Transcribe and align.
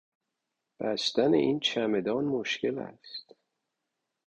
بستن 0.79 1.33
این 1.33 1.59
چمدان 1.59 2.25
مشکل 2.25 2.79
است. 2.79 3.35